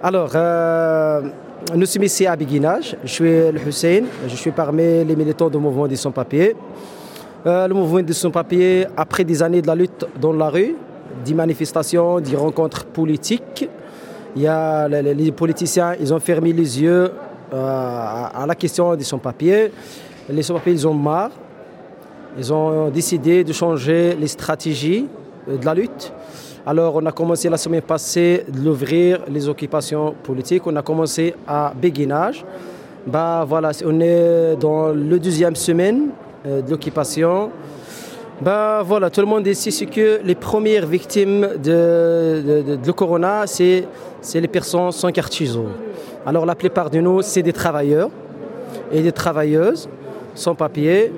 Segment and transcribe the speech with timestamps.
[0.00, 1.22] Alors, euh,
[1.74, 2.96] nous sommes ici à Béguinage.
[3.02, 4.04] Je suis le Hussein.
[4.28, 6.54] Je suis parmi les militants du mouvement des sans-papiers.
[7.44, 10.76] Euh, le mouvement des sans-papiers, après des années de la lutte dans la rue,
[11.24, 13.68] des manifestations, des rencontres politiques,
[14.36, 17.10] il y a les, politiciens, ils ont fermé les yeux
[17.52, 19.72] euh, à la question des sans-papiers.
[20.28, 21.32] Les sans-papiers, ils ont marre.
[22.38, 25.08] Ils ont décidé de changer les stratégies
[25.48, 26.12] de la lutte.
[26.70, 30.66] Alors, on a commencé la semaine passée d'ouvrir les occupations politiques.
[30.66, 32.44] On a commencé à Béguinage.
[33.06, 36.10] Bah, voilà, on est dans le deuxième semaine
[36.46, 37.48] euh, de l'occupation.
[38.42, 43.86] Bah, voilà, tout le monde ici sait que les premières victimes de, corona, c'est
[44.34, 45.42] les personnes sans carte
[46.26, 48.10] Alors, la plupart de nous, c'est des travailleurs
[48.92, 49.88] et des travailleuses
[50.34, 51.12] sans papier.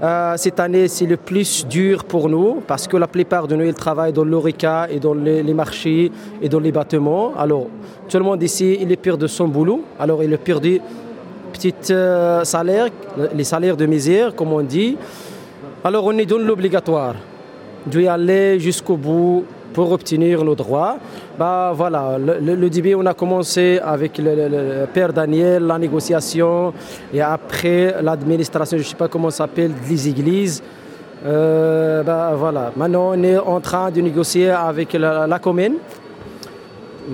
[0.00, 3.64] Euh, cette année, c'est le plus dur pour nous parce que la plupart de nous,
[3.64, 7.32] ils travaillent dans l'ORECA et dans les, marchés et dans les bâtiments.
[7.36, 7.66] Alors,
[8.08, 9.82] tout le monde ici, il est pire de son boulot.
[9.98, 10.80] Alors, il a perdu
[11.52, 12.88] petits euh, salaires,
[13.34, 14.96] les salaires de misère, comme on dit.
[15.82, 17.16] Alors, on est dans l'obligatoire
[17.84, 19.44] d'y aller jusqu'au bout
[19.78, 20.96] pour obtenir nos droits.
[21.38, 26.72] Bah, voilà, le, début, on a commencé avec le, père Daniel, la négociation,
[27.14, 30.60] et après l'administration, je ne sais pas comment ça s'appelle, les églises.
[31.24, 32.72] Euh, bah, voilà.
[32.74, 35.76] Maintenant, on est en train de négocier avec la, commune.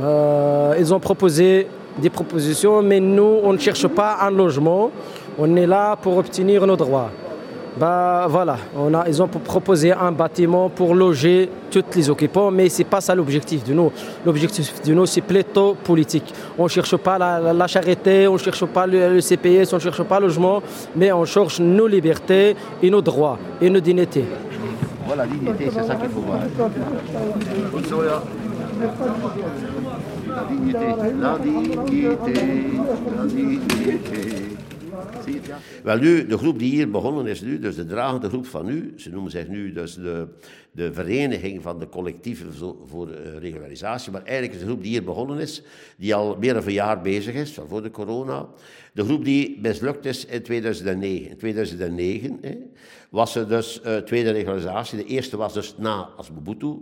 [0.02, 1.66] Euh, ils ont proposé
[1.98, 4.90] des propositions, mais nous, on ne cherche pas un logement.
[5.38, 7.10] On est là pour obtenir nos droits.
[7.76, 8.56] Bah, voilà,
[9.08, 13.16] ils ont proposé un bâtiment pour loger tous les occupants, mais ce n'est pas ça
[13.16, 13.90] l'objectif de nous.
[14.24, 16.32] L'objectif de nous, c'est plutôt politique.
[16.56, 20.04] On ne cherche pas la, charité, on ne cherche pas le, CPS, on ne cherche
[20.04, 20.62] pas le logement,
[20.94, 24.24] mais on cherche nos libertés et nos droits et nos dignités.
[25.06, 26.38] Voilà, dignité, c'est ça qu'il faut voir.
[30.28, 30.78] La dignité,
[31.20, 32.42] la dignité,
[33.16, 34.43] la dignité.
[35.82, 38.92] Wel nu, de groep die hier begonnen is nu, dus de dragende groep van nu,
[38.96, 40.26] ze noemen zich nu dus de,
[40.70, 42.54] de vereniging van de collectieven
[42.86, 45.62] voor uh, regularisatie, maar eigenlijk is de groep die hier begonnen is,
[45.96, 48.48] die al meer dan een jaar bezig is, van voor de corona,
[48.92, 51.30] de groep die mislukt is in 2009.
[51.30, 52.56] In 2009 hè,
[53.10, 54.98] was er dus uh, tweede regularisatie.
[54.98, 56.76] De eerste was dus na als Mobutu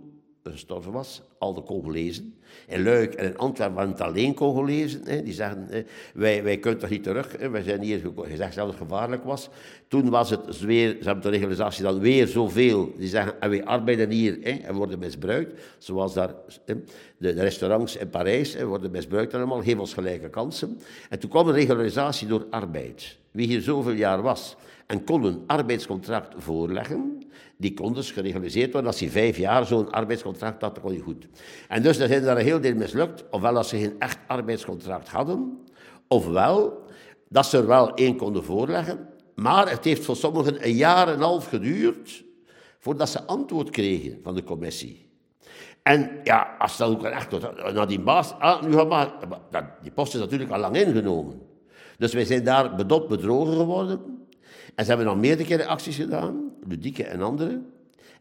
[0.51, 2.35] gestorven was, al de Congolezen.
[2.67, 5.01] In Luik en in Antwerpen waren het alleen Congolezen.
[5.05, 5.23] Hè.
[5.23, 7.51] Die zeggen, wij, wij kunnen toch niet terug, hè.
[7.51, 9.49] wij zijn hier gezegd dat het gevaarlijk was.
[9.89, 13.65] Toen was het weer, ze hebben de regularisatie dan weer zoveel, die zeggen, en wij
[13.65, 15.61] arbeiden hier hè, en worden misbruikt.
[15.79, 16.75] Zoals daar, hè,
[17.17, 20.81] de, restaurants in Parijs hè, worden misbruikt allemaal, geven ons gelijke kansen.
[21.09, 23.17] En toen kwam de regularisatie door arbeid.
[23.31, 24.57] Wie hier zoveel jaar was
[24.93, 27.19] en kon een arbeidscontract voorleggen,
[27.57, 28.91] die kon dus geregaliseerd worden.
[28.91, 31.29] Als hij vijf jaar zo'n arbeidscontract had, dan kon hij goed.
[31.69, 33.25] En dus er zijn daar een heel deel mislukt.
[33.31, 35.59] Ofwel als ze geen echt arbeidscontract hadden,
[36.09, 36.85] ofwel
[37.29, 39.09] dat ze er wel één konden voorleggen.
[39.35, 42.25] Maar het heeft voor sommigen een jaar en een half geduurd
[42.79, 45.11] voordat ze antwoord kregen van de commissie.
[45.83, 47.31] En ja, als dat ook echt
[47.75, 49.11] naar die baas, ah, nu gaan
[49.83, 51.41] die post is natuurlijk al lang ingenomen.
[51.99, 54.12] Dus wij zijn daar bedot bedrogen geworden.
[54.75, 57.67] En ze hebben nog meerdere keren acties gedaan, Ludieke en anderen.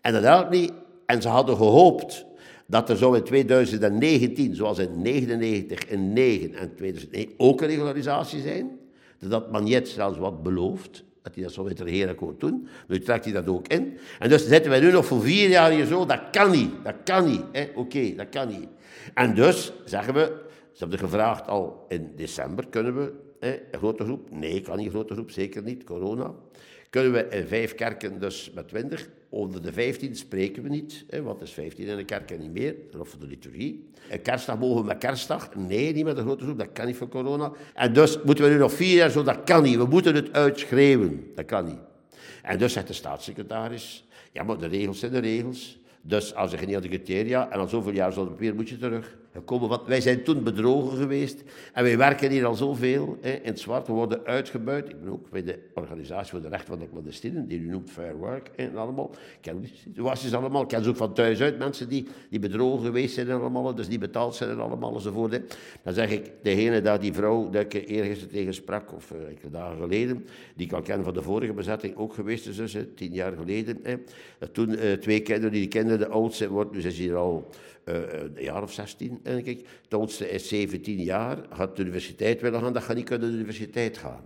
[0.02, 0.72] En dat helpt niet.
[1.06, 2.25] En ze hadden gehoopt
[2.66, 8.41] dat er zo in 2019, zoals in 99, in 9 en 2009 ook een regularisatie
[8.41, 8.79] zijn.
[9.19, 12.68] Dat Magnet zelfs wat belooft, dat hij dat zo met de regeerakkoord doen.
[12.88, 13.97] Nu trekt hij dat ook in.
[14.19, 16.06] En dus zitten wij nu nog voor vier jaar hier zo.
[16.06, 17.69] Dat kan niet, dat kan niet.
[17.75, 18.68] Oké, dat kan niet.
[19.13, 20.34] En dus zeggen we,
[20.72, 24.31] ze hebben gevraagd al in december, kunnen we een grote groep?
[24.31, 26.34] Nee, kan niet een grote groep, zeker niet, corona.
[26.90, 29.09] Kunnen we in vijf kerken dus met twintig?
[29.29, 32.75] Onder de vijftien spreken we niet, hè, want is vijftien in de kerken niet meer,
[32.97, 33.90] of voor de liturgie.
[34.09, 35.56] Een kerstdag mogen we met kerstdag?
[35.56, 37.52] Nee, niet met een grote groep, dat kan niet voor corona.
[37.74, 39.75] En dus moeten we nu nog vier jaar zo, dat kan niet.
[39.75, 41.79] We moeten het uitschreeuwen, dat kan niet.
[42.44, 45.79] En dus zegt de staatssecretaris, ja, maar de regels zijn de regels.
[46.02, 49.69] Dus als je geen criteria en al zoveel jaar zonder papier moet je terug gekomen.
[49.69, 53.59] Want wij zijn toen bedrogen geweest en wij werken hier al zoveel hè, in het
[53.59, 53.88] zwart.
[53.88, 54.90] We worden uitgebuit.
[54.90, 57.90] Ik ben ook bij de organisatie voor de rechten van de clandestinen, die u noemt
[57.90, 59.09] Fair Work en allemaal.
[59.11, 60.61] Ik ken die situaties allemaal.
[60.61, 63.76] Ik ken ze ook van thuis uit, mensen die, die bedrogen geweest zijn en allemaal,
[63.76, 65.32] dus die betaald zijn en allemaal enzovoort.
[65.32, 65.40] Hè.
[65.84, 69.52] Dan zeg ik, degene daar, die vrouw, dat ik eergisteren tegen sprak, of uh, enkele
[69.52, 73.14] dagen geleden, die ik al ken van de vorige bezetting, ook geweest is dus, tien
[73.14, 73.79] jaar geleden.
[73.84, 73.96] Hè.
[74.52, 77.50] Toen uh, twee kinderen, die kinderen de oudste wordt, dus is hier al
[77.85, 77.96] uh,
[78.35, 82.62] een jaar of 16, En kijk, de oudste is 17 jaar, had de universiteit willen
[82.62, 84.22] gaan, dat gaat niet kunnen de universiteit gaan.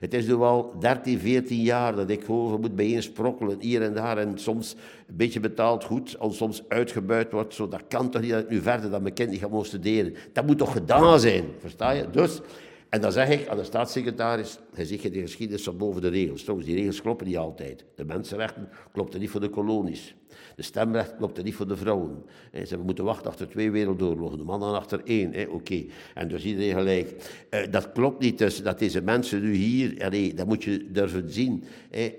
[0.00, 4.18] Het is nu al 13, 14 jaar dat ik gewoon moet bijeensprokkelen hier en daar.
[4.18, 4.76] En soms
[5.08, 7.54] een beetje betaald goed, en soms uitgebuit wordt.
[7.54, 10.14] Zo, dat kan toch niet dat ik nu verder dat mijn kind niet gaat studeren.
[10.32, 12.10] Dat moet toch gedaan zijn, versta je?
[12.10, 12.40] Dus
[12.88, 16.42] en dan zeg ik aan de staatssecretaris, hij zegt de geschiedenis van boven de regels.
[16.42, 17.84] Trouwens, die regels kloppen niet altijd.
[17.94, 20.14] De mensenrechten klopten niet voor de kolonies.
[20.56, 22.24] De stemrecht klopte niet voor de vrouwen.
[22.66, 25.50] Ze moeten wachten achter twee wereldoorlogen, de mannen achter één.
[25.50, 25.84] Oké,
[26.14, 27.32] en dus iedereen gelijk.
[27.50, 31.64] Eh, dat klopt niet, dus dat deze mensen nu hier, dat moet je durven zien.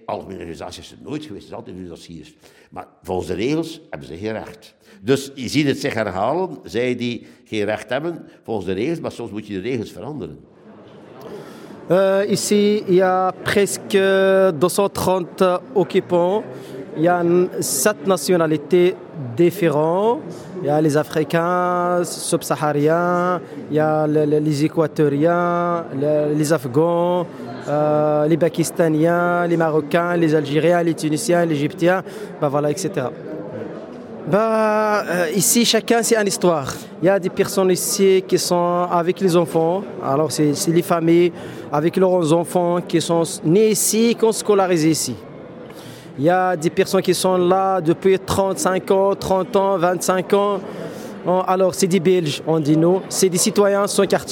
[0.05, 2.35] Algemene organisaties is er nooit geweest, het is altijd dossiers.
[2.69, 4.75] Maar volgens de regels hebben ze geen recht.
[5.01, 9.11] Dus je ziet het zich herhalen, zij die geen recht hebben volgens de regels, maar
[9.11, 10.37] soms moet je de regels veranderen.
[11.89, 16.43] Euh, ici, il y a presque 230 occupants.
[16.97, 17.23] Il y a
[17.61, 18.95] sept nationalités
[19.37, 20.19] différentes.
[20.61, 23.39] Il y a les Africains subsahariens,
[23.69, 25.85] il y a les Équatoriens,
[26.35, 27.27] les Afghans,
[27.69, 32.01] euh, les Pakistaniens, les Marocains, les Algériens, les Tunisiens, les Égyptiens,
[32.41, 32.89] ben voilà, etc.
[34.29, 36.73] Bah, euh, ici, chacun, c'est une histoire.
[37.01, 39.83] Il y a des personnes ici qui sont avec les enfants.
[40.03, 41.31] Alors, c'est les familles
[41.71, 45.15] avec leurs enfants qui sont nés ici, qui sont scolarisés ici.
[46.19, 50.59] Il y a des personnes qui sont là depuis 35 ans, 30 ans, 25 ans.
[51.47, 53.01] Alors, c'est des Belges, on dit nous.
[53.07, 54.29] C'est des citoyens sans carte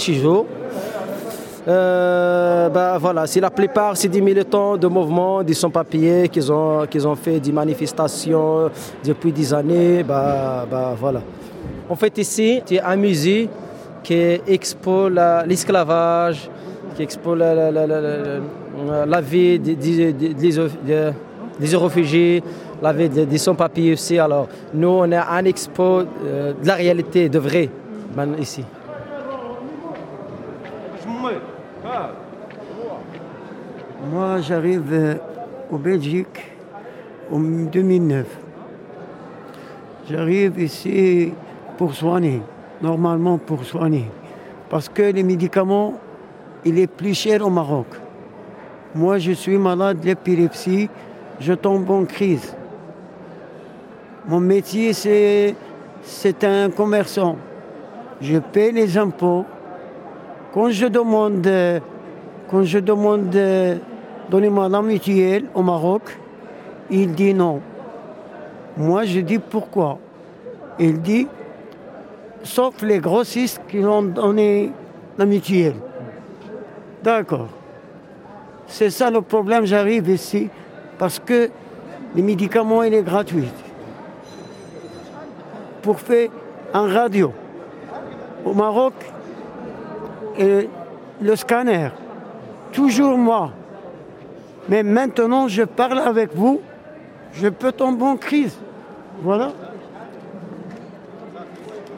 [1.67, 7.15] euh, bah, voilà, c'est la plupart, c'est des militants de mouvements, des sans-papiers qui ont,
[7.15, 8.69] fait des manifestations
[9.03, 10.03] depuis des années.
[10.03, 11.21] Bah, bah, voilà.
[11.89, 13.50] En fait, ici, a un musée
[14.03, 15.12] qui expose
[15.47, 16.50] l'esclavage,
[16.95, 17.71] qui expose la,
[19.21, 22.44] vie des, des, des, réfugiés,
[22.81, 24.19] la vie des, sans-papiers aussi.
[24.19, 27.69] Alors, nous, on a un expo euh, de la réalité, de vrai,
[28.39, 28.63] ici.
[34.15, 35.15] Moi, j'arrive euh,
[35.69, 36.39] au Belgique
[37.29, 38.25] en 2009.
[40.09, 41.33] J'arrive ici
[41.77, 42.41] pour soigner,
[42.81, 44.09] normalement pour soigner.
[44.69, 45.95] Parce que les médicaments,
[46.63, 47.88] il est plus cher au Maroc.
[48.95, 50.89] Moi, je suis malade d'épilepsie,
[51.41, 52.56] je tombe en crise.
[54.29, 55.56] Mon métier, c'est,
[56.03, 57.35] c'est un commerçant.
[58.21, 59.44] Je paie les impôts.
[60.53, 61.50] Quand je demande,
[62.50, 63.35] quand je demande
[64.30, 64.81] donnez-moi la
[65.54, 66.18] au Maroc.
[66.89, 67.62] Il dit non.
[68.77, 69.98] Moi, je dis pourquoi.
[70.77, 71.27] Il dit,
[72.44, 74.72] sauf les grossistes qui ont donné
[75.18, 75.74] la.
[77.01, 77.48] D'accord.
[78.68, 80.50] C'est ça le problème, j'arrive ici,
[80.98, 81.50] parce que
[82.16, 83.48] les médicaments, il est gratuit.
[85.81, 86.30] Pour faire
[86.74, 87.31] un radio.
[88.44, 88.94] Au Maroc,
[90.38, 91.89] le scanner,
[92.72, 93.51] toujours moi.
[94.67, 96.62] Mais maintenant, je parle avec vous,
[97.33, 98.57] je peux tomber en crise.
[99.21, 99.51] Voilà.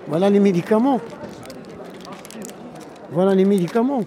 [0.07, 0.99] Voilà les médicaments.
[3.11, 4.01] Voilà les médicaments.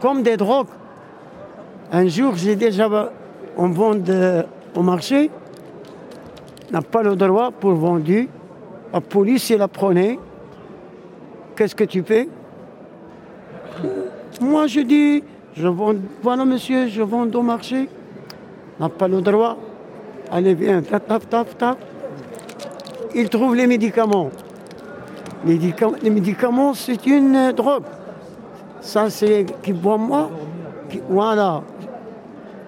[0.00, 0.68] Comme des drogues.
[1.92, 2.88] Un jour, j'ai déjà
[3.56, 3.94] on vend
[4.74, 5.30] au marché,
[6.70, 8.04] n'a pas le droit pour vendre.
[8.92, 10.18] La police, elle la prenait.
[11.54, 12.28] Qu'est-ce que tu fais?
[14.40, 15.24] Moi, je dis,
[15.56, 17.88] je vends, voilà monsieur, je vends au marché.
[18.78, 19.56] N'a pas le droit.
[20.30, 20.82] Allez, viens.
[23.14, 24.30] Il trouve les médicaments.
[25.46, 27.84] Les médicaments, c'est une drogue.
[28.80, 30.28] Ça, c'est qui boit moi.
[31.08, 31.62] voilà.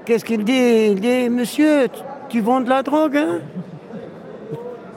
[0.04, 0.92] Qu'est-ce qu'il dit?
[0.92, 1.88] Il dit, monsieur,
[2.30, 3.40] tu vends de la drogue, hein?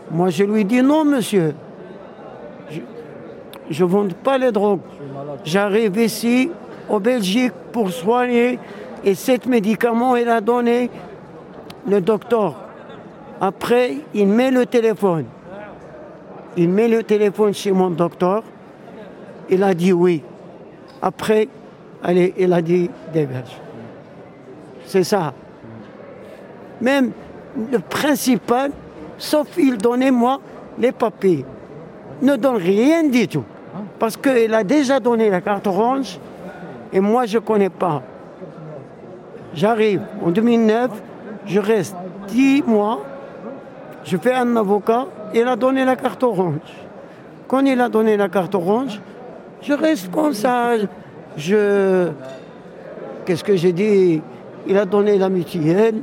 [0.09, 1.53] Moi, je lui dis, non, monsieur.
[3.69, 4.79] Je ne vends pas les drogues.
[5.43, 6.51] J'arrive ici,
[6.91, 8.59] au Belgique pour soigner
[9.03, 10.89] et cet médicament, il a donné
[11.87, 12.55] le docteur.
[13.39, 15.25] Après, il met le téléphone.
[16.57, 18.43] Il met le téléphone chez mon docteur.
[19.49, 20.21] Il a dit oui.
[21.01, 21.47] Après,
[22.03, 23.57] allez, il a dit dégage.
[24.85, 25.33] C'est ça.
[26.81, 27.11] Même
[27.71, 28.71] le principal,
[29.17, 30.39] sauf il donnait moi
[30.77, 31.45] les papiers,
[32.21, 33.45] ne donne rien du tout.
[33.97, 36.19] Parce qu'il a déjà donné la carte orange
[36.93, 38.01] et moi, je ne connais pas.
[39.53, 40.91] J'arrive en 2009,
[41.45, 41.95] je reste
[42.27, 43.01] 10 mois,
[44.03, 46.59] je fais un avocat, il a donné la carte orange.
[47.47, 49.01] Quand il a donné la carte orange,
[49.61, 50.75] je reste comme ça.
[51.37, 52.09] Je.
[53.25, 54.21] Qu'est-ce que j'ai dit?
[54.67, 56.01] Il a donné la mutuelle,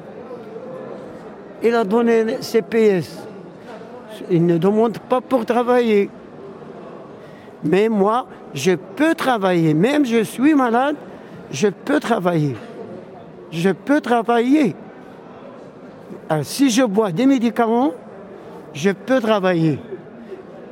[1.62, 3.26] il a donné CPS.
[4.30, 6.11] Il ne demande pas pour travailler.
[7.64, 9.75] Mais moi, je peux travailler.
[9.75, 10.97] Même je suis malade,
[11.50, 12.57] je peux travailler.
[13.50, 14.75] Je peux travailler.
[16.43, 17.93] si je bois des médicaments,
[18.75, 19.78] je peux travailler.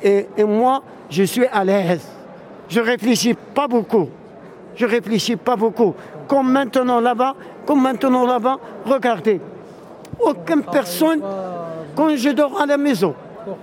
[0.02, 2.06] Et, moi, je suis à l'aise.
[2.68, 4.08] Je réfléchis pas beaucoup.
[4.74, 5.94] Je réfléchis pas beaucoup.
[6.28, 9.40] Comme maintenant là-bas, comme maintenant là-bas, regardez.
[10.20, 11.20] Aucune personne,
[11.94, 13.14] quand je dors à la maison,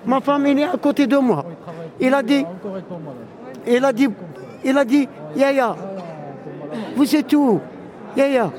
[0.05, 1.45] ma famille est à côté de moi.
[1.99, 2.45] Il a dit,
[3.67, 4.07] il a dit,
[4.63, 5.75] il a dit, Yaya,
[6.95, 7.59] vous êtes où?
[8.15, 8.51] Yaya,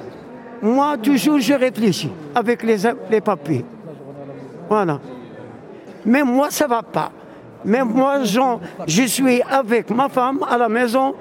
[0.62, 2.78] moi toujours je réfléchis avec les,
[3.10, 3.64] les papiers.
[4.68, 5.00] Voilà.
[6.04, 7.10] Mais moi ça va pas.
[7.64, 8.22] Mais moi,
[8.86, 11.14] je suis avec ma femme à la maison.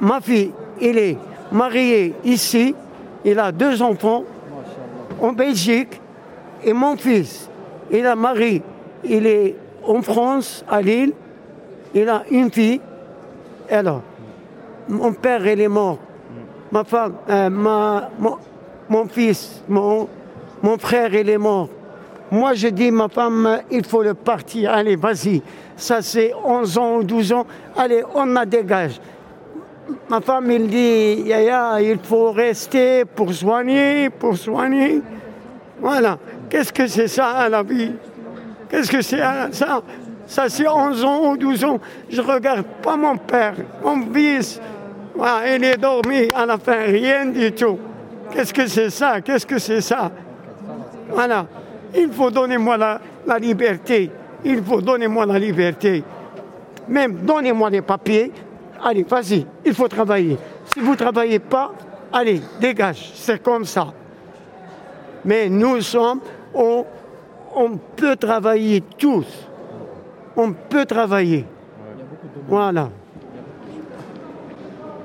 [0.00, 1.18] Ma fille, elle est
[1.52, 2.74] mariée ici.
[3.24, 4.24] Il a deux enfants
[5.20, 6.00] en Belgique.
[6.64, 7.50] Et mon fils,
[7.90, 8.62] il a marié.
[9.04, 11.12] Il est en France, à Lille.
[11.94, 12.80] Il a une fille.
[13.70, 14.02] Alors,
[14.88, 15.98] mon père, il est mort.
[16.70, 20.08] Ma femme, euh, mon, fils, mon,
[20.62, 21.68] mon frère, il est mort.
[22.30, 24.72] Moi, je dis, ma femme, il faut le partir.
[24.72, 25.42] Allez, vas-y
[25.76, 29.00] ça c'est 11 ans ou 12 ans, allez, on la dégage.
[30.08, 35.02] Ma femme, il dit, Yaya, il faut rester pour soigner, pour soigner.
[35.80, 36.18] Voilà.
[36.48, 37.92] Qu'est-ce que c'est ça, la vie?
[38.68, 39.20] Qu'est-ce que c'est
[39.52, 39.82] ça?
[40.26, 41.78] Ça, c'est 11 ans ou 12 ans.
[42.08, 44.60] Je regarde pas mon père, mon fils.
[45.14, 47.78] Voilà, il est dormi à la fin, rien du tout.
[48.32, 49.20] Qu'est-ce que c'est ça?
[49.20, 50.10] Qu'est-ce que c'est ça?
[51.10, 51.46] Voilà.
[51.96, 54.10] Il faut donner moi la, liberté.
[54.44, 56.02] Il faut donner moi la liberté.
[56.88, 58.32] Même donnez-moi les papiers.
[58.82, 60.36] Allez, vas-y, il faut travailler.
[60.66, 61.72] Si vous ne travaillez pas,
[62.12, 63.12] allez, dégage.
[63.14, 63.86] C'est comme ça.
[65.24, 66.20] Mais nous sommes,
[66.52, 66.84] on
[67.96, 69.24] peut travailler tous.
[70.36, 71.44] On peut travailler.
[72.48, 72.90] Voilà.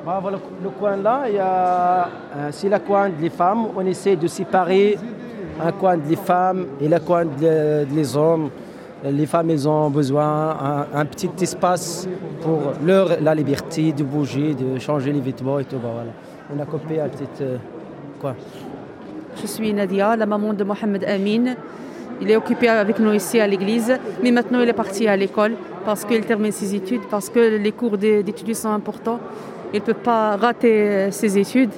[0.05, 2.03] le, coin là, il y a,
[2.35, 3.67] euh, c'est le coin des femmes.
[3.75, 4.97] On essaie de séparer
[5.61, 8.49] un coin des femmes et le coin des hommes
[9.03, 12.07] les femmes elles ont besoin d'un petit espace
[12.41, 15.77] pour leur la liberté de bouger, de changer les vêtements et tout.
[15.77, 16.11] Bah, voilà.
[16.53, 17.57] On a copié un petit euh,
[18.19, 18.35] quoi.
[19.41, 21.55] Je suis Nadia, la maman de Mohamed Amin.
[22.21, 25.53] Il est occupé avec nous ici à l'église, mais maintenant il est parti à l'école
[25.85, 29.19] parce qu'il termine ses études, parce que les cours d'études sont importants.
[29.73, 31.71] Il ne peut pas rater euh, ses études.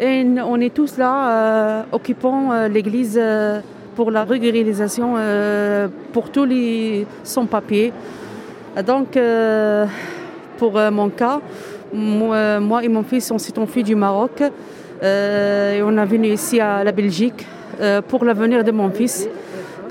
[0.00, 3.20] Et on est tous là, euh, occupant l'église
[3.94, 7.92] pour la régularisation euh, pour tous les sans-papiers.
[8.86, 9.86] Donc, euh,
[10.58, 11.40] pour euh, mon cas,
[11.92, 14.40] moi, et mon fils, on s'est enfuis du Maroc
[15.02, 17.44] et on est venu ici à la Belgique
[18.08, 19.28] pour l'avenir de mon fils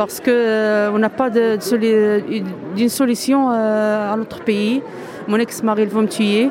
[0.01, 4.81] parce qu'on n'a pas d'une solution à notre pays.
[5.27, 6.49] Mon ex-mari va me tuer.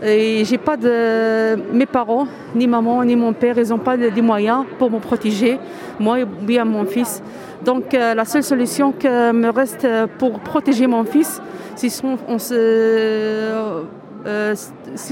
[0.00, 1.56] Et j'ai pas de.
[1.72, 5.58] Mes parents, ni maman, ni mon père, ils n'ont pas des moyens pour me protéger,
[5.98, 7.20] moi et bien mon fils.
[7.64, 11.42] Donc euh, la seule solution qui me reste pour protéger mon fils,
[11.74, 11.90] c'est
[12.28, 12.54] on se.
[12.54, 13.82] Euh,
[14.24, 14.54] euh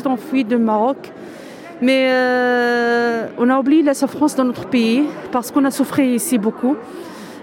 [0.04, 1.10] enfuit du Maroc.
[1.80, 6.38] Mais euh, on a oublié la souffrance dans notre pays parce qu'on a souffert ici
[6.38, 6.76] beaucoup.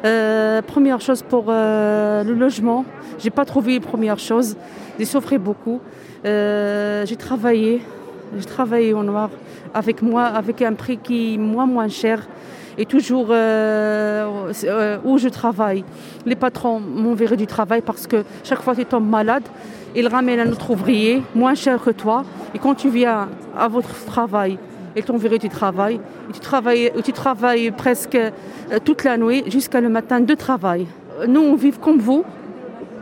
[0.02, 2.86] Première chose pour le logement,
[3.20, 4.56] j'ai pas trouvé première chose.
[4.98, 5.80] J'ai souffert beaucoup.
[6.26, 7.82] Euh, j'ai travaillé,
[8.38, 9.30] j'ai travaillé au noir
[9.74, 12.28] avec moi, avec un prix qui est moins moins cher
[12.78, 15.84] et toujours euh, euh, où je travaille.
[16.26, 16.82] Les patrons
[17.16, 19.44] viré du travail parce que chaque fois que tu tombes malade,
[19.96, 22.24] ils ramènent un autre ouvrier moins cher que toi.
[22.54, 24.58] Et quand tu viens à votre travail,
[25.00, 26.00] ils t'ont viré du travail.
[26.30, 28.18] Et tu travailles, tu travailles presque
[28.86, 30.86] toute la nuit jusqu'à le matin de travail.
[31.28, 32.24] Nous, on vit comme vous.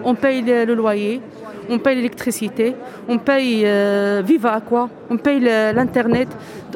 [0.04, 1.22] On paye le loyer,
[1.70, 2.76] on paye l'électricité,
[3.08, 6.28] on paye euh, Viva Aqua, on paye l'Internet,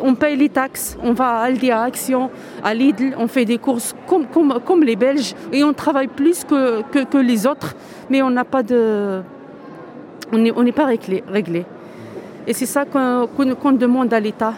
[0.01, 2.29] on paye les taxes, on va à Aldi, à Action,
[2.63, 4.25] à Lidl, on fait des courses comme,
[4.65, 7.75] comme, les Belges et on travaille plus que, que, les autres,
[8.09, 9.21] mais on n'a pas de.
[10.33, 11.65] On n'est pas réglé, réglé.
[12.47, 14.53] Et c'est ça qu'on demande à l'État.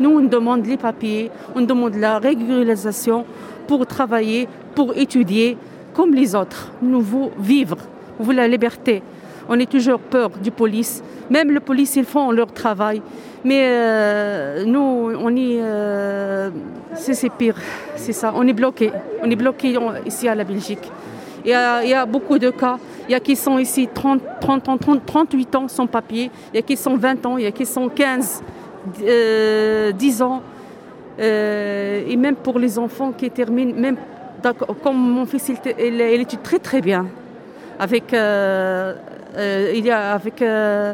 [0.00, 3.24] Nous, on demande les papiers, on demande la régularisation
[3.66, 5.56] pour travailler, pour étudier
[5.94, 6.72] comme les autres.
[6.80, 7.76] Nous voulons vivre,
[8.18, 9.02] nous voulons la liberté
[9.48, 11.02] on est toujours peur du police.
[11.30, 13.00] Même le police, ils font leur travail.
[13.44, 15.60] Mais euh, nous, on est.
[15.60, 16.50] Euh,
[16.94, 17.54] c'est pire,
[17.96, 18.32] c'est ça.
[18.36, 18.92] On est bloqué.
[19.22, 19.74] On est bloqué
[20.04, 20.90] ici à la Belgique.
[21.44, 22.76] Il y, a, beaucoup de cas.
[23.08, 26.30] Il y a qui sont ici 30, 30, 30, 38 ans sans papier.
[26.52, 27.38] Il y a qui sont 20 ans.
[27.38, 28.42] Il y a qui sont 15,
[28.88, 30.42] 10 euh, ans.
[31.18, 33.96] et même pour les enfants qui terminent, même
[34.82, 37.06] comme mon fils, il, étudie très très bien.
[37.78, 38.94] avec, euh,
[39.36, 40.92] euh, il y a avec euh,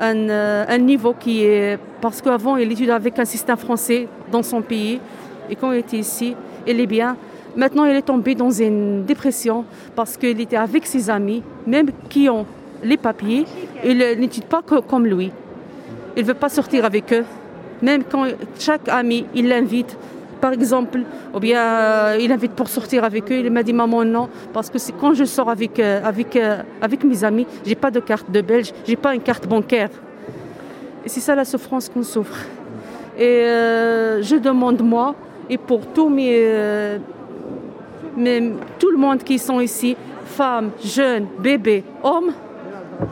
[0.00, 1.78] un, euh, niveau qui est...
[2.00, 5.00] Parce qu'avant, il étudiait avec un système français dans son pays.
[5.50, 6.34] Et quand il était ici,
[6.66, 7.16] il est bien.
[7.56, 9.64] Maintenant, il est tombé dans une dépression
[9.94, 12.46] parce qu'il était avec ses amis, même qui ont
[12.82, 13.44] les papiers,
[13.84, 15.30] il n'étudie pas co- comme lui.
[16.16, 17.24] Il ne veut pas sortir avec eux.
[17.82, 18.26] Même quand
[18.58, 19.96] chaque ami, il l'invite,
[20.40, 21.00] par exemple,
[21.34, 24.70] ou bien euh, il invite pour sortir avec eux, il m'a dit maman non, parce
[24.70, 26.00] que c'est quand je sors avec, euh,
[26.36, 29.90] euh, mes amis, j'ai pas de carte de belge, j'ai pas une carte bancaire.
[31.04, 32.44] Et c'est ça la souffrance qu'on souffre.
[33.18, 33.42] Et
[34.22, 35.14] je demande moi,
[35.48, 36.98] et pour tous mes,
[38.16, 42.32] mes- tout le monde qui sont ici, femmes, jeunes, bébés, hommes,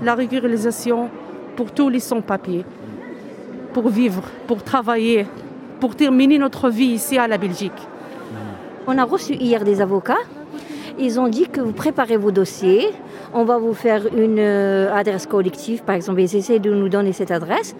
[0.03, 1.09] la régularisation
[1.57, 2.65] pour tous les sans-papiers,
[3.73, 5.27] pour vivre, pour travailler,
[5.81, 7.89] pour terminer notre vie ici à la Belgique.
[8.87, 10.25] On a reçu hier des avocats.
[10.99, 12.89] Ils ont dit que vous préparez vos dossiers.
[13.33, 16.21] On va vous faire une euh, adresse collective, par exemple.
[16.21, 17.75] Ils essaient de nous donner cette adresse.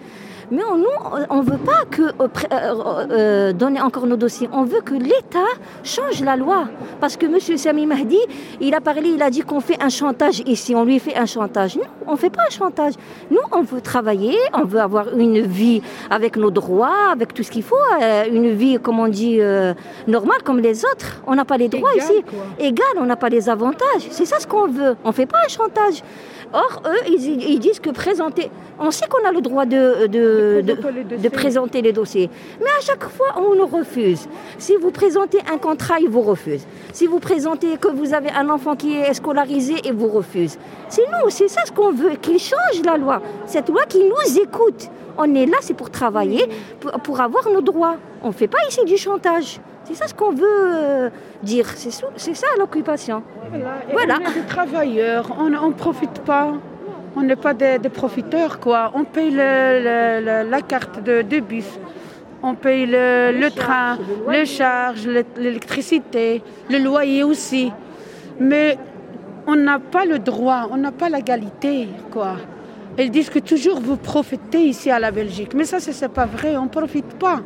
[0.55, 0.95] Mais on- nous,
[1.29, 4.47] on ne veut pas que, euh, euh, euh, donner encore nos dossiers.
[4.53, 5.49] On veut que l'État
[5.83, 6.65] change la loi.
[7.01, 7.39] Parce que M.
[7.57, 8.19] Sami Mahdi,
[8.61, 10.75] il a parlé, il a dit qu'on fait un chantage ici.
[10.75, 11.75] On lui fait un chantage.
[11.75, 12.93] Non, on ne fait pas un chantage.
[13.31, 17.51] Nous, on veut travailler, on veut avoir une vie avec nos droits, avec tout ce
[17.51, 17.75] qu'il faut.
[18.01, 19.39] euh, une vie, comme on dit,
[20.07, 21.21] normale comme les autres.
[21.27, 22.23] On n'a pas les droits Égal, ici.
[22.59, 24.05] Égal, on n'a pas les avantages.
[24.11, 24.95] C'est ça ce qu'on veut.
[25.03, 26.03] On ne fait pas un chantage.
[26.53, 28.51] Or, eux, ils, ils disent que présenter.
[28.79, 31.29] On sait qu'on a le droit de, de, de, présenter les de dossiers.
[31.29, 32.29] présenter les dossiers.
[32.59, 34.27] Mais à chaque fois, on nous refuse.
[34.59, 36.67] Si vous présentez un contrat, ils vous refusent.
[36.91, 40.59] Si vous présentez que vous avez un enfant qui est scolarisé, ils vous refusent.
[40.89, 43.21] C'est nous, c'est ça ce qu'on veut, qu'ils changent la loi.
[43.47, 44.89] Cette loi qui nous écoute.
[45.17, 46.47] On est là, c'est pour travailler,
[46.79, 47.97] pour, pour avoir nos droits.
[48.23, 49.59] On ne fait pas ici du chantage.
[49.85, 51.09] C'est ça ce qu'on veut euh,
[51.41, 51.67] dire.
[51.75, 53.21] C'est c'est ça l'occupation.
[53.91, 54.17] Voilà.
[54.21, 56.53] On est des travailleurs, on ne profite pas.
[57.15, 58.91] On n'est pas des, des profiteurs, quoi.
[58.95, 59.37] On paye le-
[59.87, 61.69] le- le- la carte de, de bus,
[62.41, 63.99] on paye le, train,
[64.31, 67.71] les charges, le- l'électricité, le loyer aussi.
[68.39, 68.79] Mais
[69.45, 72.37] on n'a pas le droit, on n'a pas l'égalité, quoi.
[72.97, 75.53] Ils disent que toujours vous profitez ici à la Belgique.
[75.53, 77.41] Mais ça, ce n'est pas vrai, on ne profite pas.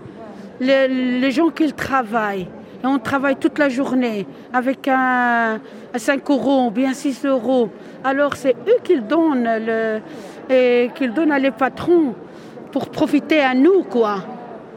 [0.59, 2.47] Les, gens qui travaillent,
[2.83, 5.59] on travaille toute la journée avec un,
[5.93, 7.69] un 5 euros ou bien 6 euros.
[8.03, 9.49] Alors c'est eux qui donnent,
[10.95, 12.15] qu'ils donnent à les patrons
[12.71, 14.17] pour profiter à nous, quoi.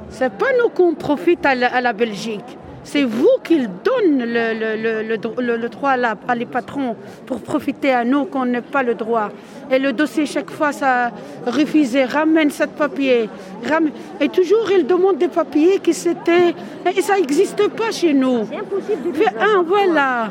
[0.09, 2.59] C'est pas nous qu'on profite à la Belgique.
[2.83, 6.35] C'est vous qui donnent le, le, le, le dro- le- le droit à, la- à
[6.35, 9.31] les patrons pour profiter à nous qu'on n'a pas le droit.
[9.71, 11.11] Et le dossier, chaque fois, ça
[11.47, 13.29] refusé, ramène cette papier.
[13.69, 16.55] ramène- Et toujours, ils demandent des papiers qui c'était...
[16.97, 18.47] Et ça n'existe pas chez nous.
[18.51, 20.29] C'est impossible de Fais un, voilà.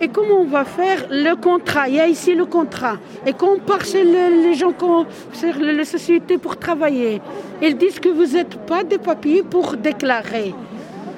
[0.00, 1.86] Et, comment on va faire le contrat?
[1.88, 2.96] Il y a ici le contrat.
[3.26, 4.72] Et quand on part chez le- les gens,
[5.34, 7.20] sur les sociétés pour travailler,
[7.60, 10.54] ils disent que vous n'êtes pas des papiers pour déclarer.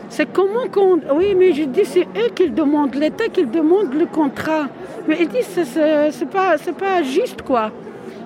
[0.09, 1.01] C'est comment qu'on...
[1.15, 4.67] Oui, mais je dis, c'est eux qui demandent, l'État qui demande le contrat.
[5.09, 7.71] Mais ils disent, c'est- pas, pas juste, quoi.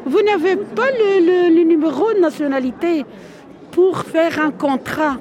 [0.05, 3.05] Vous n'avez pas le, le- le numéro de nationalité
[3.71, 5.17] pour faire un contrat.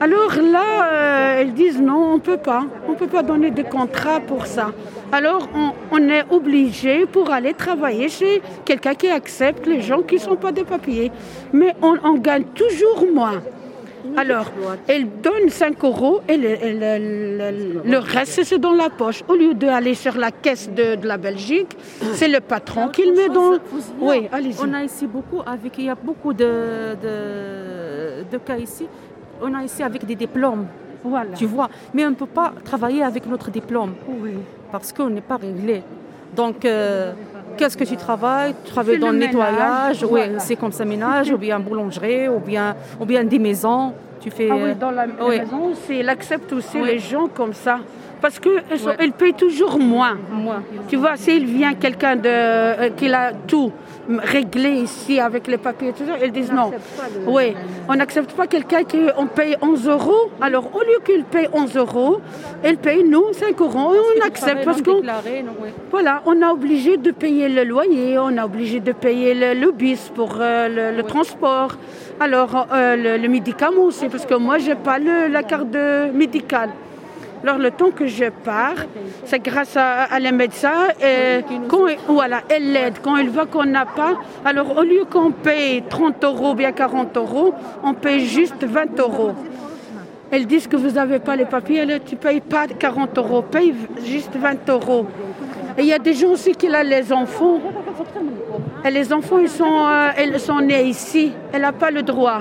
[0.00, 2.64] Alors là, euh, ils disent non, on ne peut pas.
[2.88, 4.72] On ne peut pas donner de contrat pour ça.
[5.12, 10.16] Alors on, on est obligé pour aller travailler chez quelqu'un qui accepte les gens qui
[10.16, 11.12] ne sont pas des papiers.
[11.52, 13.40] Mais on, on gagne toujours moins.
[14.16, 14.46] Alors,
[14.86, 19.22] elle donne 5 euros et le, le- le- le reste, c'est dans la poche.
[19.28, 21.76] Au lieu d'aller sur la caisse de, de la Belgique,
[22.12, 23.52] c'est le patron qui le met dans...
[24.00, 24.56] Oui, allez-y.
[24.62, 28.86] On a ici beaucoup, avec, il y a beaucoup de, de, de cas ici.
[29.42, 30.66] On a ici avec des diplômes,
[31.02, 31.32] Voilà.
[31.34, 31.68] tu vois.
[31.92, 34.32] Mais on ne peut pas travailler avec notre diplôme Oui.
[34.70, 35.82] parce qu'on n'est pas réglé.
[36.36, 37.12] Donc, euh,
[37.56, 38.54] qu'est-ce que tu travailles?
[38.64, 42.38] Tu travailles C'est dans le nettoyage, oui, c'est comme ça, ménage, ou bien boulangerie, ou
[42.38, 43.92] bien, ou bien des maisons.
[44.20, 44.48] Tu fais.
[44.50, 45.38] Ah euh, oui, dans la oui.
[45.40, 46.86] maison aussi, elle accepte aussi Oui.
[46.86, 47.78] les gens comme ça.
[48.24, 48.96] Parce qu'elle Ouais.
[49.02, 50.16] elle paye toujours moins.
[50.46, 50.58] Moi.
[50.88, 53.70] Tu vois, s'il vient quelqu'un de, euh, qui a tout
[54.36, 56.70] réglé ici avec les papiers et tout ça, ils disent non.
[57.26, 57.46] Oui,
[57.90, 60.24] on n'accepte pas quelqu'un qu'on paye 11 euros.
[60.40, 62.14] Alors, au lieu qu'il paye 11 euros,
[62.62, 63.92] elle paye nous 5 euros.
[64.16, 65.02] On accepte parce qu'on
[65.90, 69.70] voilà, on a obligé de payer le loyer, on a obligé de payer le, le
[69.70, 71.72] bus pour euh, le, le transport.
[72.20, 75.76] Alors, euh, le, le médicament aussi, parce que moi, je n'ai pas le- la carte
[76.14, 76.70] médicale.
[77.44, 78.86] Alors, le temps que je pars,
[79.26, 80.88] c'est grâce à, les médecins.
[81.02, 82.94] Et quand, voilà, elle l'aide.
[83.02, 84.14] Quand elle voit qu'on n'a pas,
[84.46, 87.52] alors au lieu qu'on paye 30 euros, bien 40 euros,
[87.82, 89.32] on paye juste 20 euros.
[90.30, 93.74] Elles disent que vous n'avez pas les papiers, tu ne payes pas 40 euros, paye
[94.06, 95.06] juste 20 euros.
[95.76, 97.60] Et il y a des gens aussi qui ont les enfants.
[98.86, 101.30] Et les enfants, ils sont, euh, sont nés ici.
[101.52, 102.38] Elle n'a pas le droit.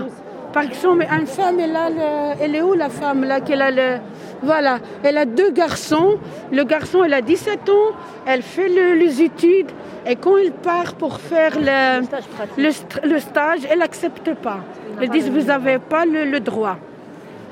[0.53, 3.71] Par exemple, une femme, elle, a le- elle est où la femme là qu'elle a
[3.71, 3.97] le,
[4.43, 6.17] Voilà, elle a deux garçons.
[6.51, 7.91] Le garçon, elle a 17 ans.
[8.25, 9.71] Elle fait le- les études.
[10.05, 14.59] Et quand il part pour faire le, Stage elle n'accepte pas.
[15.01, 16.77] Elle dit, vous n'avez pas le, droit.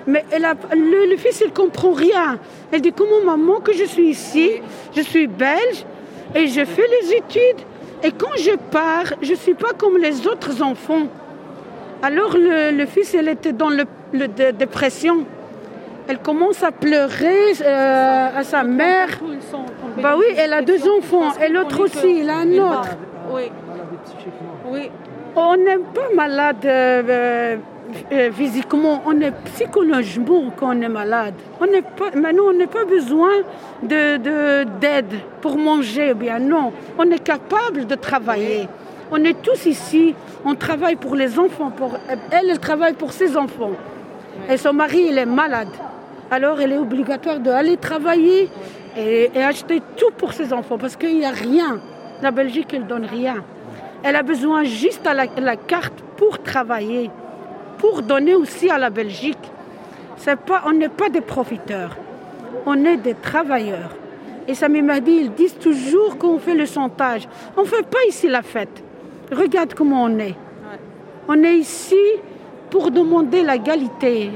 [0.06, 2.40] Mais elle le, fils, il ne comprend rien.
[2.72, 4.50] Elle dit, comment maman que je suis ici,
[4.96, 5.86] je suis belge
[6.36, 7.62] et je fais les études.
[8.04, 11.08] Et quand je pars, je ne suis pas comme les autres enfants.
[12.04, 15.26] Alors le, fils, elle était dans de- dépression.
[16.08, 19.08] Elle commence à pleurer euh, à sa mère.
[20.02, 21.32] Bah oui, elle a deux enfants.
[21.44, 22.90] Et l'autre aussi, il a un autre.
[23.32, 23.44] Oui.
[24.70, 24.90] Oui.
[25.36, 27.58] On n'est pas malade euh,
[28.12, 31.34] euh, physiquement, on est psychologiquement qu'on est malade.
[31.62, 33.32] On n'est pas, maintenant, on n'a pas besoin
[33.84, 36.14] de- de- d'aide pour manger.
[36.14, 38.68] Bien non, on est capable de travailler.
[39.12, 41.70] On est tous ici, on travaille pour les enfants.
[41.70, 43.72] Pour, elle, elle travaille pour ses enfants.
[44.50, 45.70] Et son mari, il est malade.
[46.30, 48.50] Alors, elle est obligatoire d'aller travailler
[48.98, 51.80] et, et acheter tout pour ses enfants parce qu'il n'y a rien.
[52.22, 53.44] La Belgique, elle donne rien.
[54.04, 57.10] Elle a besoin juste de la, la carte pour travailler,
[57.78, 59.38] pour donner aussi à la Belgique.
[60.46, 61.98] Pas, on n'est pas des profiteurs,
[62.68, 63.90] on est des travailleurs.
[64.48, 67.28] Et Sami Mahdi, ils disent toujours qu'on fait le chantage.
[67.58, 68.84] On ne fait pas ici la fête.
[69.32, 70.36] Regarde comment on est.
[71.28, 71.96] On est ici
[72.72, 74.32] pour demander l'égalité.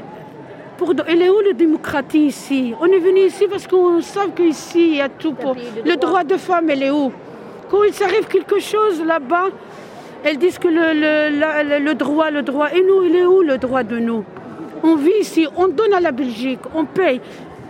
[0.78, 2.74] Pour Elle est où la démocratie ici?
[2.82, 5.56] On est venu ici parce qu'on sait qu'ici, il y a tout pour...
[5.86, 6.24] Le droit.
[6.26, 7.12] de femme, elle est où?
[7.72, 9.48] Quand il s'arrive quelque chose là-bas,
[10.24, 12.68] elles disent que le, le- la- le- le droit, le droit.
[12.76, 14.24] Et nous, il est où le droit de nous?
[14.84, 17.22] On vit ici, on donne à la Belgique, on paye.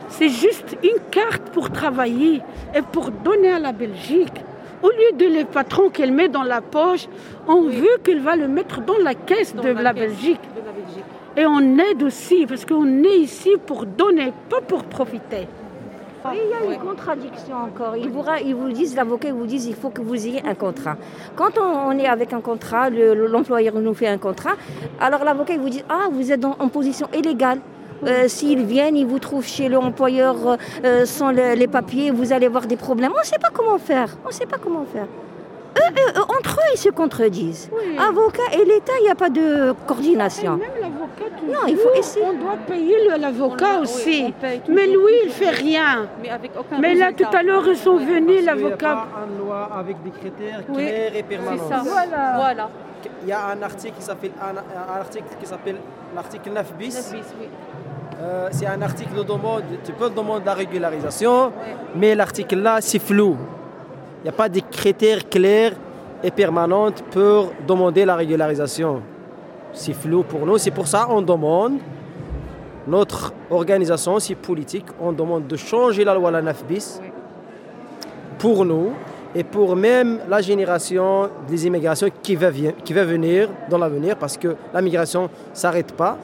[0.09, 2.41] C'est juste une carte pour travailler
[2.75, 4.33] et pour donner à la Belgique.
[4.85, 7.07] Au lieu de les patrons qu'elle met dans la poche,
[7.47, 10.39] on veut qu'elle va le mettre dans la caisse de la, Belgique.
[10.55, 11.03] De la Belgique.
[11.37, 15.47] Et on aide aussi, parce qu'on est ici pour donner, pas pour profiter.
[16.33, 17.95] Et il y a une contradiction encore.
[17.97, 20.41] Ils vous, ra- ils vous disent, l'avocat, ils vous disent, il faut que vous ayez
[20.45, 20.97] un contrat.
[21.35, 24.55] Quand on, on est avec un contrat, le- le- l'employeur nous fait un contrat,
[24.99, 27.59] alors l'avocat, il vous dit, ah, vous êtes en position illégale.
[28.05, 32.33] Euh, S'ils viennent, ils vous trouvent chez l'employeur euh, euh, sans le- les papiers, vous
[32.33, 33.11] allez avoir des problèmes.
[33.15, 34.09] On ne sait pas comment faire.
[34.25, 35.05] On ne sait pas comment faire.
[35.77, 37.69] Eux, eux, eux, entre eux, ils se contredisent.
[37.73, 37.97] Oui.
[37.97, 40.55] Avocat et l'État, il n'y a pas de coordination.
[40.57, 42.25] Même l'avocat, Non, il faut essayer.
[42.25, 44.33] On doit payer l'avocat oui, aussi.
[44.69, 45.33] Mais lui, il toujours.
[45.35, 46.07] fait rien.
[46.21, 48.55] Mais avec aucun Mais là, tout à l'heure, ils sont venus, Parce qu'il y a
[48.55, 48.95] l'avocat.
[48.95, 51.69] pas une loi avec des critères Oui, clairs et C'est permanents.
[51.69, 51.81] ça.
[51.83, 52.33] Voilà.
[52.37, 52.69] Voilà.
[53.23, 55.75] Il y a un article qui s'appelle un, un article qui s'appelle
[56.15, 56.95] l'article 9 bis.
[56.95, 57.47] Neuf bis, oui.
[58.21, 61.51] Euh, c'est un article de demande, tu peux demander la régularisation,
[61.95, 63.35] mais l'article là c'est flou.
[64.21, 65.73] Il n'y a pas de critères clairs
[66.23, 69.01] et permanents pour demander la régularisation.
[69.73, 71.73] C'est flou pour nous, c'est pour ça qu'on demande,
[72.87, 77.01] notre organisation, c'est politique, on demande de changer la loi la 9 bis
[78.39, 78.93] pour nous
[79.35, 82.49] et pour même la génération des immigrations qui va,
[82.83, 86.17] qui va venir dans l'avenir parce que la migration ne s'arrête pas.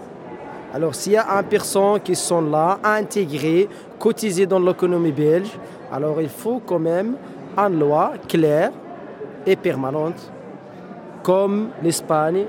[0.74, 3.68] Alors s'il y a un personne qui sont là, intégrés,
[4.00, 5.52] cotisés dans l'économie belge,
[5.92, 7.16] alors il faut quand même
[7.58, 8.72] une loi claire
[9.46, 10.32] et permanente,
[11.24, 12.46] comme l'Espagne,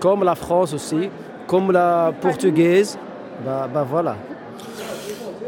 [0.00, 1.10] comme la France aussi,
[1.46, 2.98] comme la portugaise.
[3.44, 4.16] Bah, bah voilà.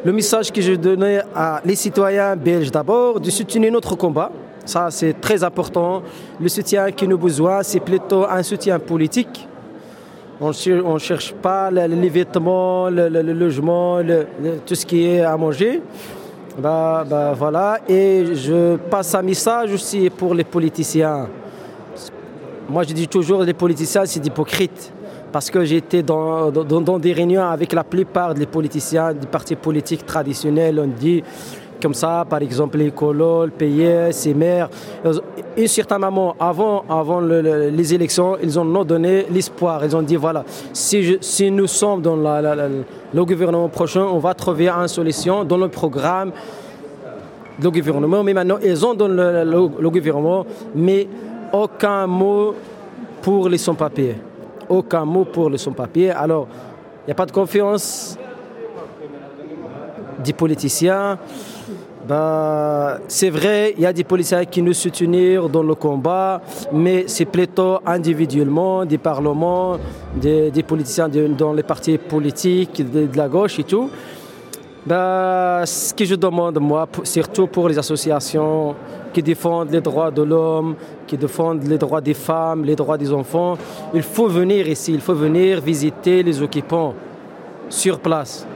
[0.05, 4.31] Le message que je donnais à les citoyens belges d'abord, de soutenir notre combat.
[4.65, 6.03] Ça, c'est très important.
[6.39, 9.48] Le soutien que nous besoin, c'est plutôt un soutien politique.
[10.41, 10.51] On
[10.95, 14.27] ne cherche pas le- les vêtements, le, le- logement, le-
[14.65, 15.83] tout ce qui est à manger.
[16.59, 17.79] Bah, bah, voilà.
[17.89, 21.29] Et je passe un message aussi pour les politiciens.
[22.69, 24.93] Moi, je dis toujours les politiciens, c'est des hypocrites.
[25.33, 29.57] Parce que j'étais dans, dans, dans des réunions avec la plupart des politiciens des partis
[29.57, 30.79] politiques traditionnels.
[30.81, 31.23] On dit
[31.81, 34.69] comme ça, par exemple, les colos, le PS, les maires.
[35.57, 39.85] Et un certain moment, avant, avant le- le- les élections, ils ont donné l'espoir.
[39.85, 44.69] Ils ont dit voilà, si, si nous sommes dans le gouvernement prochain, on va trouver
[44.69, 46.33] une solution dans le programme
[47.61, 49.07] le gouvernement, mais maintenant ils ont le,
[49.45, 51.09] le- le gouvernement, mais
[51.53, 52.55] aucun mot
[53.21, 54.15] pour les sans-papiers.
[54.69, 56.11] Aucun mot pour les sans-papiers.
[56.11, 56.47] Alors,
[57.03, 58.17] il n'y a pas de confiance
[60.23, 61.19] des politiciens.
[62.09, 66.41] Ben, c'est vrai, il y a des politiciens qui nous soutiennent dans le combat,
[66.73, 69.77] mais c'est plutôt individuellement, des parlements,
[70.17, 73.91] des, politiciens dans les partis politiques, de, de la gauche et tout.
[74.87, 78.75] Ben, ce que je demande, moi, surtout pour les associations
[79.13, 80.77] qui défendent les droits de l'homme,
[81.07, 83.59] qui défendent les droits des femmes, les droits des enfants,
[83.93, 86.95] il faut venir ici, il faut venir visiter les occupants
[87.69, 88.47] sur place.